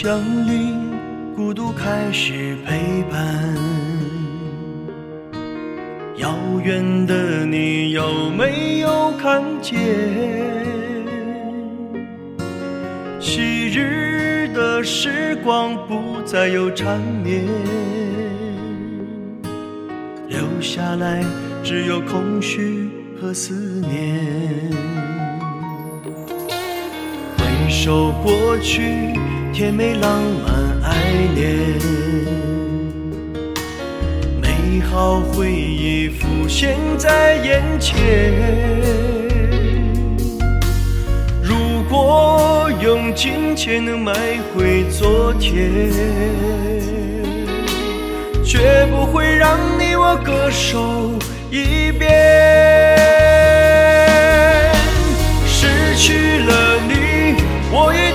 [0.00, 0.92] 降临，
[1.34, 3.52] 孤独开始陪伴。
[6.18, 9.76] 遥远的你有没有看见？
[13.18, 17.44] 昔日的时光不再有缠绵，
[20.28, 21.24] 留下来
[21.64, 22.88] 只有空虚
[23.20, 24.20] 和思念。
[27.36, 29.12] 回首过去，
[29.58, 30.54] 甜美浪漫
[30.84, 30.94] 爱
[31.34, 31.50] 恋，
[34.40, 37.96] 美好回忆浮现在眼前。
[41.42, 44.14] 如果用金钱能买
[44.54, 45.90] 回昨天，
[48.44, 51.18] 绝不会让你我各守
[51.50, 52.08] 一边。
[55.48, 57.34] 失去了你，
[57.72, 58.07] 我已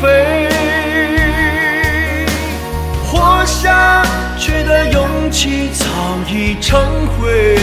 [0.00, 0.48] 飞，
[3.04, 4.02] 活下
[4.38, 5.84] 去的勇气早
[6.28, 7.56] 已成灰。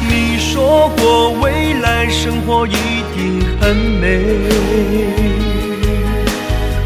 [0.00, 4.22] 你说过未来生活一定很美，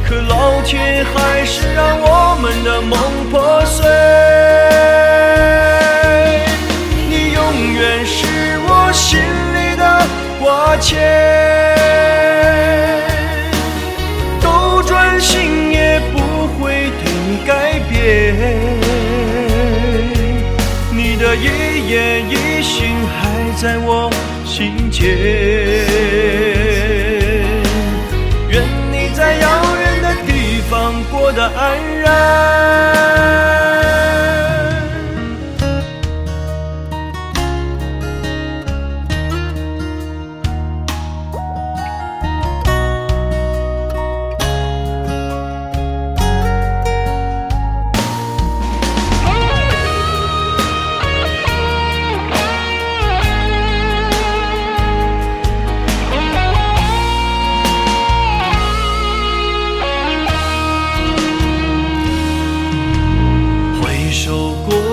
[0.09, 2.99] 可老天还是让我们的梦
[3.31, 3.87] 破碎。
[7.09, 7.43] 你永
[7.75, 9.21] 远是我心
[9.55, 10.07] 里的
[10.41, 10.97] 挂牵，
[20.91, 24.11] 你的一言一行还在我
[24.47, 26.48] 心间。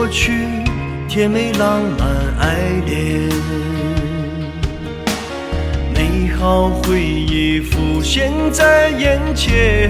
[0.06, 0.34] 过去，
[1.10, 2.08] 甜美浪漫
[2.40, 3.28] 爱恋，
[5.96, 9.90] 美好回忆浮现在眼前。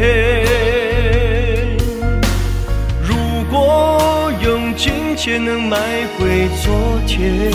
[3.04, 3.14] 如
[3.52, 5.78] 果用金钱能买
[6.18, 6.74] 回昨
[7.06, 7.52] 天，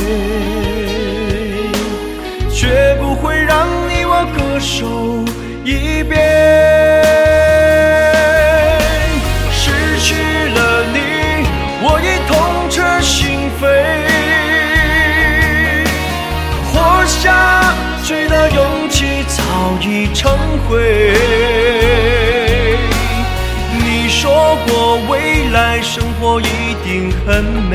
[2.50, 5.24] 绝不会让你我各守
[5.64, 6.89] 一边。
[20.68, 21.14] 回。
[23.78, 27.74] 你说过未来生活一定很美，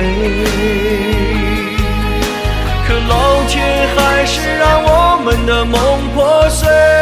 [2.88, 6.95] 可老天还是让我们的梦破碎。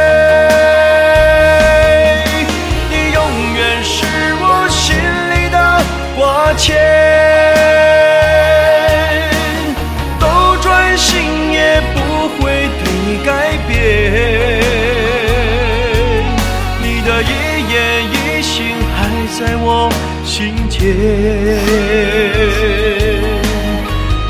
[17.33, 17.35] 一
[17.71, 17.75] 言
[18.11, 18.53] 一行
[18.95, 18.97] 还
[19.37, 19.89] 在我
[20.23, 20.81] 心间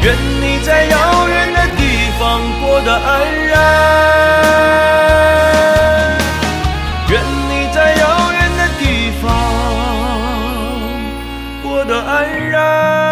[0.01, 1.81] 愿你在遥远的地
[2.19, 3.11] 方过得安
[3.47, 3.53] 然。
[7.09, 9.23] 愿你在遥远的地方
[11.61, 13.02] 过得安然。